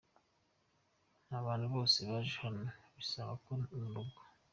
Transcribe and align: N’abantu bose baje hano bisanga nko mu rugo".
N’abantu 1.27 1.65
bose 1.73 1.97
baje 2.09 2.35
hano 2.43 2.65
bisanga 2.95 3.33
nko 3.41 3.53
mu 3.79 3.87
rugo". 3.95 4.19